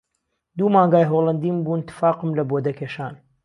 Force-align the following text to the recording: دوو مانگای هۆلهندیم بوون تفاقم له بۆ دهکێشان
دوو 0.57 0.67
مانگای 0.75 1.09
هۆلهندیم 1.11 1.57
بوون 1.63 1.81
تفاقم 1.89 2.29
له 2.37 2.43
بۆ 2.49 2.57
دهکێشان 2.65 3.13